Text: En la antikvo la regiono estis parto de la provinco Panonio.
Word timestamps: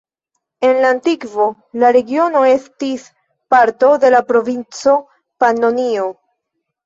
En 0.67 0.77
la 0.83 0.87
antikvo 0.93 1.45
la 1.81 1.89
regiono 1.97 2.41
estis 2.51 3.03
parto 3.55 3.91
de 4.05 4.11
la 4.15 4.23
provinco 4.31 4.97
Panonio. 5.45 6.09